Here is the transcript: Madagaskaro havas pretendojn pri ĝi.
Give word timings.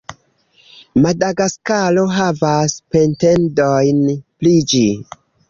Madagaskaro 1.03 2.05
havas 2.15 2.75
pretendojn 2.95 4.03
pri 4.17 4.57
ĝi. 4.75 4.85